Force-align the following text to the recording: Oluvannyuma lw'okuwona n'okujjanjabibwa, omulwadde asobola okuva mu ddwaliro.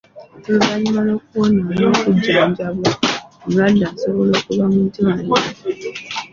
Oluvannyuma 0.49 1.01
lw'okuwona 1.07 1.57
n'okujjanjabibwa, 1.79 2.91
omulwadde 3.43 3.83
asobola 3.91 4.33
okuva 4.39 4.65
mu 4.73 4.79
ddwaliro. 4.85 5.35